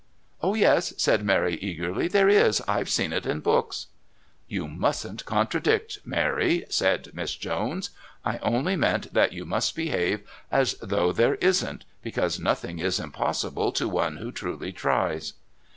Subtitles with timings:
[0.41, 3.85] "Oh, yes," said Mary eagerly, "there is; I've seen it in books."
[4.47, 7.91] "You musn't contradict, Mary," said Miss Jones.
[8.25, 13.71] "I only meant that you must behave as though there isn't, because nothing is impossible
[13.73, 15.33] to one who truly tries."